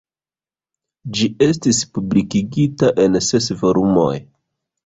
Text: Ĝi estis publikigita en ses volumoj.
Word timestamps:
Ĝi 1.17 1.27
estis 1.47 1.83
publikigita 1.97 2.93
en 3.05 3.23
ses 3.29 3.55
volumoj. 3.63 4.13